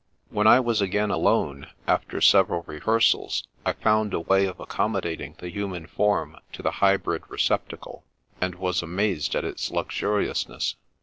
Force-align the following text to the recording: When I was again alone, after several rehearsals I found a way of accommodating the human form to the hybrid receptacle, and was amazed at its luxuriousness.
When 0.31 0.47
I 0.47 0.59
was 0.59 0.81
again 0.81 1.11
alone, 1.11 1.67
after 1.85 2.21
several 2.21 2.63
rehearsals 2.63 3.43
I 3.63 3.73
found 3.73 4.15
a 4.15 4.19
way 4.19 4.47
of 4.47 4.59
accommodating 4.59 5.35
the 5.37 5.49
human 5.51 5.85
form 5.85 6.37
to 6.53 6.63
the 6.63 6.71
hybrid 6.71 7.21
receptacle, 7.29 8.03
and 8.41 8.55
was 8.55 8.81
amazed 8.81 9.35
at 9.35 9.45
its 9.45 9.69
luxuriousness. 9.69 10.75